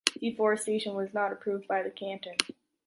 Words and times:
Deforestation 0.19 0.95
was 0.95 1.13
not 1.13 1.31
approved 1.31 1.67
by 1.67 1.83
the 1.83 1.91
Canton. 1.91 2.35